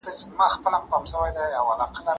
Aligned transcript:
که 0.05 0.11
خپلوان 0.53 0.81
که 0.87 0.95
اشنایان 0.95 1.91
دي 1.93 2.01